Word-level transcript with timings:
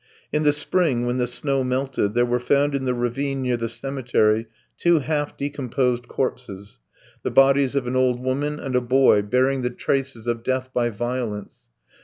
In 0.33 0.41
the 0.41 0.51
spring 0.51 1.05
when 1.05 1.17
the 1.19 1.27
snow 1.27 1.63
melted 1.63 2.15
there 2.15 2.25
were 2.25 2.39
found 2.39 2.73
in 2.73 2.85
the 2.85 2.93
ravine 2.95 3.43
near 3.43 3.55
the 3.55 3.69
cemetery 3.69 4.47
two 4.75 4.97
half 4.97 5.37
decomposed 5.37 6.07
corpses 6.07 6.79
the 7.21 7.29
bodies 7.29 7.75
of 7.75 7.85
an 7.85 7.95
old 7.95 8.19
woman 8.19 8.59
and 8.59 8.75
a 8.75 8.81
boy 8.81 9.21
bearing 9.21 9.61
the 9.61 9.69
traces 9.69 10.25
of 10.25 10.41
death 10.41 10.71
by 10.73 10.89
violence. 10.89 11.69